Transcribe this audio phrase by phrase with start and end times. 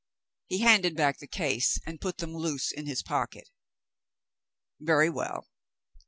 [0.47, 3.47] He handed back the case, and put them loose in his pocket.
[4.79, 5.45] "Very well.